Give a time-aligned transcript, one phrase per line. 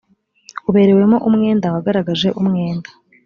[0.69, 2.89] uberewemo umwenda wagaragaje umwenda